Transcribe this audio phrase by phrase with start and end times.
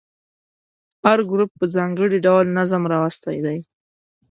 [1.05, 3.59] هر ګروپ په ځانګړي ډول نظم راوستی دی.